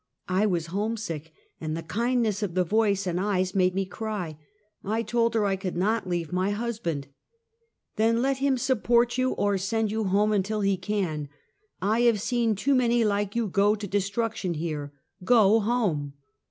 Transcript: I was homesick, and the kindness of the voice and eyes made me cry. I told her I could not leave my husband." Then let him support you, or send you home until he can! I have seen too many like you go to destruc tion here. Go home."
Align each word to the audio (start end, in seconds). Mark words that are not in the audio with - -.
I 0.29 0.47
was 0.47 0.65
homesick, 0.73 1.31
and 1.59 1.77
the 1.77 1.83
kindness 1.83 2.41
of 2.41 2.55
the 2.55 2.63
voice 2.63 3.05
and 3.05 3.19
eyes 3.19 3.53
made 3.53 3.75
me 3.75 3.85
cry. 3.85 4.39
I 4.83 5.03
told 5.03 5.35
her 5.35 5.45
I 5.45 5.55
could 5.55 5.77
not 5.77 6.09
leave 6.09 6.33
my 6.33 6.49
husband." 6.49 7.05
Then 7.97 8.19
let 8.19 8.37
him 8.37 8.57
support 8.57 9.19
you, 9.19 9.33
or 9.33 9.59
send 9.59 9.91
you 9.91 10.05
home 10.05 10.33
until 10.33 10.61
he 10.61 10.75
can! 10.75 11.29
I 11.83 12.01
have 12.01 12.19
seen 12.19 12.55
too 12.55 12.73
many 12.73 13.05
like 13.05 13.35
you 13.35 13.45
go 13.45 13.75
to 13.75 13.87
destruc 13.87 14.33
tion 14.37 14.55
here. 14.55 14.91
Go 15.23 15.59
home." 15.59 16.13